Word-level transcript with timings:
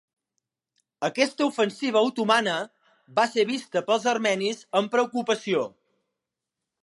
Aquesta 1.07 1.45
ofensiva 1.49 2.01
otomana 2.07 2.55
va 3.19 3.27
ser 3.35 3.45
vista 3.51 3.85
pels 3.91 4.09
armenis 4.15 4.63
amb 4.81 4.93
preocupació. 4.95 5.67